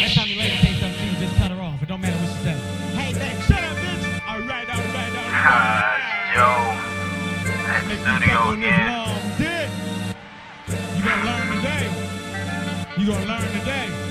Next 0.00 0.14
time 0.14 0.28
you 0.28 0.38
lady 0.38 0.56
say 0.56 0.72
something 0.80 0.98
to 0.98 1.04
you, 1.04 1.16
just 1.20 1.36
cut 1.36 1.50
her 1.50 1.60
off. 1.60 1.82
It 1.82 1.88
don't 1.88 2.00
matter 2.00 2.16
what 2.16 2.28
she 2.36 2.42
says. 2.44 2.60
Hey, 2.96 3.12
man, 3.12 3.36
shut 3.42 3.62
up, 3.62 3.76
bitch. 3.76 4.28
All 4.28 4.40
right, 4.40 4.68
all 4.68 4.80
right, 4.96 5.12
all 5.12 5.28
right. 5.28 5.42
Ah, 5.44 6.34
yo, 6.34 6.48
at 7.68 7.82
the 7.82 7.88
Make 7.88 7.98
you 7.98 8.04
studio 8.04 8.34
suck 8.34 8.48
on 8.48 8.60
this 8.60 8.72
again. 9.36 9.70
You 10.96 11.02
gonna 11.04 11.24
learn 11.28 11.46
today. 11.56 11.84
You 12.96 13.06
gonna 13.06 13.26
learn 13.26 13.48
today. 13.60 14.01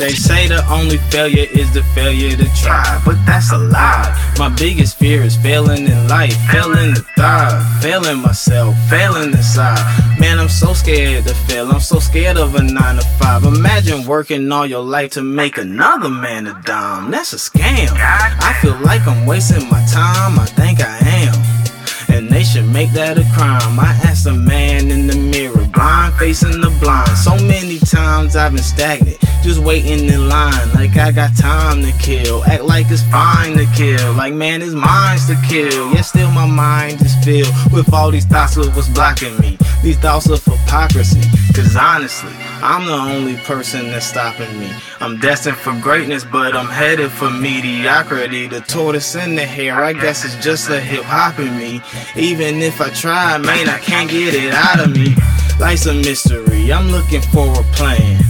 They 0.00 0.12
say 0.12 0.48
the 0.48 0.64
only 0.72 0.96
failure 0.96 1.46
is 1.52 1.74
the 1.74 1.82
failure 1.94 2.34
to 2.34 2.48
try, 2.62 3.02
but 3.04 3.18
that's 3.26 3.52
a 3.52 3.58
lie. 3.58 4.32
My 4.38 4.48
biggest 4.48 4.96
fear 4.98 5.20
is 5.20 5.36
failing 5.36 5.86
in 5.86 6.08
life, 6.08 6.34
failing 6.50 6.94
to 6.94 7.02
thrive, 7.14 7.82
failing 7.82 8.22
myself, 8.22 8.74
failing 8.88 9.32
inside. 9.32 9.84
Man, 10.18 10.38
I'm 10.38 10.48
so 10.48 10.72
scared 10.72 11.26
to 11.26 11.34
fail. 11.34 11.70
I'm 11.70 11.80
so 11.80 11.98
scared 11.98 12.38
of 12.38 12.54
a 12.54 12.62
nine 12.62 12.96
to 12.96 13.04
five. 13.18 13.44
Imagine 13.44 14.06
working 14.06 14.50
all 14.50 14.66
your 14.66 14.82
life 14.82 15.10
to 15.12 15.22
make 15.22 15.58
another 15.58 16.08
man 16.08 16.46
a 16.46 16.58
dime. 16.64 17.10
That's 17.10 17.34
a 17.34 17.36
scam. 17.36 17.90
I 17.92 18.58
feel 18.62 18.78
like 18.80 19.06
I'm 19.06 19.26
wasting 19.26 19.68
my 19.68 19.84
time. 19.92 20.38
I 20.38 20.46
think 20.46 20.80
I 20.80 20.96
am. 20.96 21.60
And 22.08 22.30
they 22.30 22.42
should 22.42 22.66
make 22.66 22.90
that 22.92 23.18
a 23.18 23.24
crime. 23.36 23.78
I 23.78 24.00
asked 24.04 24.26
a 24.26 24.32
man 24.32 24.90
in 24.90 25.06
the 25.06 25.16
mirror, 25.16 25.66
blind 25.74 26.14
facing 26.14 26.60
the 26.62 26.70
blind. 26.80 27.16
So 27.18 27.36
many 27.36 27.78
times 27.78 27.99
I've 28.20 28.52
been 28.52 28.62
stagnant, 28.62 29.18
just 29.42 29.60
waiting 29.60 30.08
in 30.08 30.28
line. 30.28 30.72
Like 30.74 30.96
I 30.96 31.10
got 31.10 31.34
time 31.36 31.82
to 31.82 31.92
kill, 31.92 32.44
act 32.44 32.64
like 32.64 32.86
it's 32.90 33.02
fine 33.04 33.56
to 33.56 33.66
kill. 33.74 34.12
Like 34.12 34.34
man, 34.34 34.60
it's 34.60 34.74
mine 34.74 35.18
to 35.28 35.36
kill. 35.48 35.92
Yet 35.94 36.02
still 36.02 36.30
my 36.30 36.46
mind 36.46 37.00
is 37.00 37.14
filled 37.24 37.54
with 37.72 37.92
all 37.94 38.10
these 38.10 38.26
thoughts 38.26 38.56
of 38.56 38.76
what's 38.76 38.88
blocking 38.88 39.38
me. 39.38 39.56
These 39.82 39.98
thoughts 39.98 40.28
of 40.28 40.44
hypocrisy. 40.44 41.39
Cause 41.60 41.76
honestly, 41.76 42.32
I'm 42.62 42.86
the 42.86 42.94
only 42.94 43.36
person 43.36 43.88
that's 43.88 44.06
stopping 44.06 44.58
me. 44.58 44.72
I'm 44.98 45.18
destined 45.18 45.58
for 45.58 45.78
greatness, 45.78 46.24
but 46.24 46.56
I'm 46.56 46.66
headed 46.66 47.10
for 47.10 47.28
mediocrity. 47.28 48.46
The 48.46 48.62
tortoise 48.62 49.14
in 49.14 49.34
the 49.36 49.44
hare, 49.44 49.84
I 49.84 49.92
guess 49.92 50.24
it's 50.24 50.42
just 50.42 50.70
a 50.70 50.80
hip 50.80 51.04
hop 51.04 51.38
in 51.38 51.54
me. 51.58 51.82
Even 52.16 52.62
if 52.62 52.80
I 52.80 52.88
try, 52.88 53.36
man, 53.36 53.68
I 53.68 53.78
can't 53.78 54.10
get 54.10 54.32
it 54.32 54.54
out 54.54 54.80
of 54.80 54.96
me. 54.96 55.14
Life's 55.60 55.84
a 55.84 55.92
mystery, 55.92 56.72
I'm 56.72 56.90
looking 56.90 57.20
for 57.20 57.52
a 57.52 57.62
plan. 57.74 58.22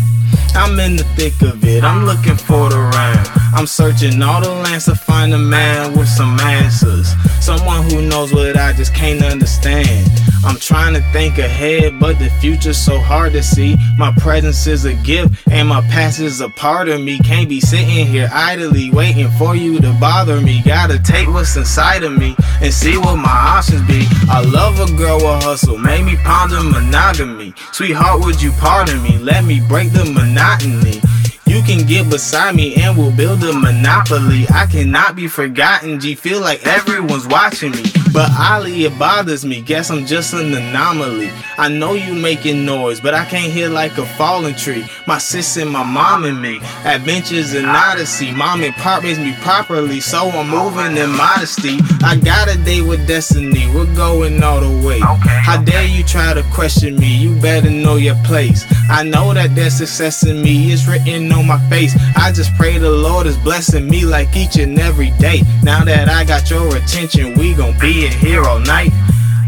I'm 0.57 0.81
in 0.81 0.97
the 0.97 1.05
thick 1.15 1.41
of 1.43 1.65
it, 1.65 1.85
I'm 1.85 2.05
looking 2.05 2.37
for 2.37 2.69
the 2.69 2.79
ram. 2.79 3.27
I'm 3.55 3.69
searching 3.69 4.21
all 4.23 4.41
the 4.41 4.51
lands 4.51 4.87
to 4.87 4.97
find 4.97 5.33
a 5.33 5.39
man 5.39 5.97
with 5.97 6.09
some 6.09 6.39
answers. 6.41 7.15
Someone 7.41 7.89
who 7.91 8.03
knows 8.03 8.33
what 8.33 8.57
I 8.57 8.73
just 8.73 8.93
can't 8.93 9.23
understand. 9.23 10.11
I'm 10.43 10.57
trying 10.57 10.95
to 10.95 11.03
think 11.13 11.37
ahead, 11.39 12.01
but 12.01 12.19
the 12.19 12.31
future's 12.41 12.79
so 12.79 12.99
hard 12.99 13.33
to 13.35 13.43
see. 13.43 13.77
My 13.99 14.13
presence 14.19 14.67
is 14.67 14.87
a 14.87 14.95
gift, 14.95 15.47
and 15.51 15.69
my 15.69 15.83
past 15.83 16.19
is 16.19 16.41
a 16.41 16.49
part 16.49 16.89
of 16.89 17.01
me. 17.01 17.19
Can't 17.19 17.49
be 17.49 17.61
sitting 17.61 18.07
here 18.07 18.29
idly 18.33 18.91
waiting 18.91 19.31
for 19.33 19.55
you 19.55 19.81
to 19.81 19.93
bother 20.01 20.41
me. 20.41 20.63
Gotta 20.65 20.99
take 20.99 21.29
what's 21.29 21.57
inside 21.57 22.05
of 22.05 22.17
me 22.17 22.37
and 22.63 22.73
see 22.73 22.97
what 22.97 23.17
my 23.17 23.29
options 23.29 23.87
be. 23.87 24.07
I 24.31 24.41
love 24.41 24.81
a 24.81 24.91
girl 24.97 25.17
with 25.17 25.43
hustle, 25.45 25.77
made 25.77 26.05
me 26.05 26.17
ponder 26.17 26.63
monogamy. 26.63 27.53
Sweetheart, 27.73 28.25
would 28.25 28.41
you 28.41 28.53
pardon 28.53 29.03
me? 29.03 29.19
Let 29.19 29.45
me 29.45 29.61
break 29.69 29.93
the 29.93 30.07
monotony. 30.07 31.03
You 31.47 31.63
can 31.63 31.87
get 31.87 32.09
beside 32.09 32.55
me 32.55 32.77
and 32.77 32.97
we'll 32.97 33.15
build 33.15 33.43
a 33.45 33.53
monopoly. 33.53 34.47
I 34.55 34.67
cannot 34.67 35.17
be 35.17 35.29
forgotten. 35.29 36.01
G 36.01 36.15
feel 36.15 36.41
like 36.41 36.67
everyone's 36.67 37.27
watching 37.27 37.73
me. 37.73 38.00
But 38.13 38.31
Ali, 38.39 38.85
it 38.85 38.99
bothers 38.99 39.45
me. 39.45 39.61
Guess 39.61 39.91
I'm 39.91 40.05
just 40.05 40.35
an 40.35 40.53
anomaly. 40.53 41.31
I 41.59 41.69
know 41.69 41.95
you 41.95 42.15
making 42.15 42.65
noise, 42.65 43.01
but 43.01 43.15
I 43.15 43.25
can't 43.25 43.53
hear 43.53 43.69
like 43.69 43.97
a 43.99 44.07
falling 44.17 44.55
tree. 44.55 44.87
My 45.07 45.19
sis 45.19 45.57
and 45.57 45.71
my 45.71 45.83
mom 45.85 46.25
and 46.25 46.41
me. 46.41 46.59
Adventures 46.85 47.55
and 47.55 47.67
odyssey. 47.67 48.33
Mom 48.33 48.63
and 48.63 48.75
pop 48.75 49.03
raised 49.03 49.21
me 49.21 49.35
properly, 49.41 50.01
so 50.01 50.29
I'm 50.31 50.49
moving 50.49 50.97
in 50.97 51.11
modesty. 51.11 51.79
I 52.03 52.17
got 52.17 52.53
a 52.53 52.59
date 52.65 52.83
with 52.83 53.07
destiny. 53.07 53.71
We're 53.75 53.95
going 53.95 54.43
all 54.43 54.61
the 54.61 54.87
way. 54.87 55.01
How 55.01 55.63
dare 55.63 55.87
you 55.87 56.03
try 56.03 56.35
to 56.35 56.43
question 56.53 56.97
me? 56.97 57.17
You 57.17 57.35
better 57.41 57.71
know 57.71 57.97
your 57.97 58.17
place. 58.25 58.65
I 58.89 59.03
know 59.05 59.35
that 59.35 59.55
there's 59.55 59.75
success 59.75 60.27
in 60.27 60.43
me. 60.43 60.73
It's 60.73 60.87
written 60.87 61.31
on 61.33 61.47
my 61.47 61.59
face. 61.69 61.95
I 62.17 62.33
just 62.33 62.55
pray 62.57 62.79
the 62.79 62.91
Lord 62.91 63.27
is 63.27 63.37
blessing 63.39 63.89
me 63.89 64.05
like 64.05 64.35
each 64.37 64.57
and 64.57 64.79
every 64.79 65.11
day. 65.19 65.43
Now 65.63 65.85
that 65.85 66.09
I 66.09 66.25
got 66.25 66.51
your 66.51 66.75
attention, 66.77 67.35
we 67.35 67.55
gon' 67.55 67.79
be 67.79 68.00
in 68.07 68.13
here 68.13 68.45
all 68.45 68.61
night. 68.61 68.91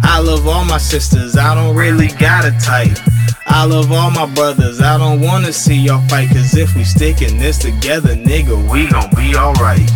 I 0.02 0.20
love 0.20 0.46
all 0.46 0.64
my 0.64 0.78
sisters, 0.78 1.36
I 1.36 1.54
don't 1.54 1.76
really 1.76 2.08
got 2.08 2.44
a 2.44 2.50
type. 2.60 2.98
I 3.46 3.64
love 3.64 3.90
all 3.92 4.10
my 4.10 4.26
brothers, 4.34 4.80
I 4.80 4.98
don't 4.98 5.20
wanna 5.20 5.52
see 5.52 5.76
y'all 5.76 6.06
fight. 6.08 6.28
Cause 6.28 6.56
if 6.56 6.74
we 6.74 6.84
stickin' 6.84 7.38
this 7.38 7.58
together, 7.58 8.14
nigga, 8.14 8.56
we 8.70 8.88
gon' 8.88 9.10
be 9.14 9.34
alright. 9.36 9.90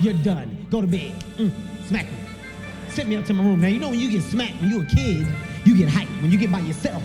You're 0.00 0.14
done. 0.14 0.66
Go 0.68 0.80
to 0.80 0.86
bed. 0.86 1.12
Mm, 1.36 1.52
smack 1.86 2.06
me. 2.06 2.18
Send 2.88 3.08
me 3.08 3.16
up 3.16 3.24
to 3.26 3.34
my 3.34 3.44
room. 3.44 3.60
Now, 3.60 3.68
you 3.68 3.78
know 3.78 3.90
when 3.90 4.00
you 4.00 4.10
get 4.10 4.22
smacked 4.22 4.60
when 4.60 4.70
you're 4.70 4.82
a 4.82 4.86
kid, 4.86 5.26
you 5.64 5.76
get 5.76 5.88
hyped. 5.88 6.20
When 6.20 6.32
you 6.32 6.38
get 6.38 6.50
by 6.50 6.58
yourself, 6.60 7.02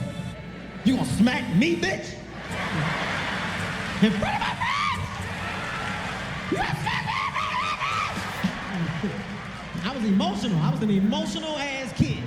you 0.83 0.95
gonna 0.95 1.07
smack 1.11 1.55
me, 1.55 1.75
bitch? 1.75 2.15
In 4.01 4.11
front 4.11 4.35
of 4.35 4.39
my 4.39 4.55
friends! 6.49 6.96
Was 9.97 10.05
emotional. 10.05 10.61
I 10.61 10.69
was 10.69 10.81
an 10.83 10.91
emotional 10.91 11.57
ass 11.57 11.91
kid. 11.93 12.26